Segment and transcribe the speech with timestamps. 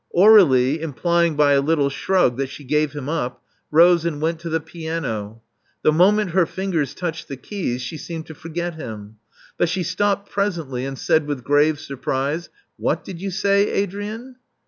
[0.11, 4.39] '* Aur^lie, implying by a little shrug that she gave him up, rose and went
[4.39, 5.43] to the piano.
[5.83, 9.17] The moment her fingers touched the keys, she seemed to forget him.
[9.59, 14.37] But she stopped presently, and said with grave surprise, What did you say, Adrian?